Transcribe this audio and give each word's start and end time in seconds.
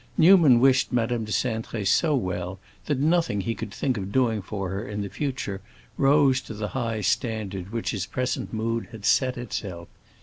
Newman 0.17 0.59
wished 0.59 0.91
Madame 0.91 1.25
de 1.25 1.31
Cintré 1.31 1.85
so 1.85 2.15
well 2.15 2.59
that 2.87 2.97
nothing 2.97 3.41
he 3.41 3.53
could 3.53 3.69
think 3.71 3.97
of 3.99 4.11
doing 4.11 4.41
for 4.41 4.69
her 4.71 4.83
in 4.83 5.01
the 5.03 5.09
future 5.09 5.61
rose 5.95 6.41
to 6.41 6.55
the 6.55 6.69
high 6.69 7.01
standard 7.01 7.71
which 7.71 7.91
his 7.91 8.07
present 8.07 8.51
mood 8.51 8.87
had 8.91 9.05
set 9.05 9.37
itself. 9.37 9.87